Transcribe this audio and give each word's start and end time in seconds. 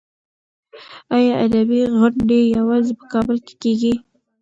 ایا 1.15 1.33
ادبي 1.45 1.81
غونډې 1.95 2.39
یوازې 2.57 2.91
په 2.99 3.05
کابل 3.13 3.37
کې 3.45 3.53
کېږي؟ 3.61 3.93